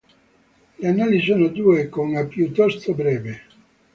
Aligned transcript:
Le 0.79 0.87
anali 0.87 1.21
sono 1.21 1.49
due, 1.49 1.87
con 1.87 2.15
A 2.15 2.25
piuttosto 2.25 2.95
breve. 2.95 3.43